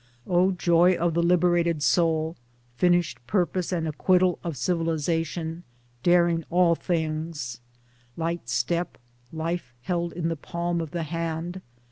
[0.25, 2.35] O joy of the liberated soul
[2.75, 5.61] (finished purpose and acquittal of civilisation),
[6.01, 7.59] daring all things—
[8.17, 8.97] light step,
[9.31, 11.61] life held in the palm of the hand